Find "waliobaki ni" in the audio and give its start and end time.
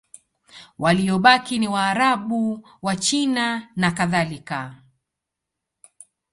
0.79-1.67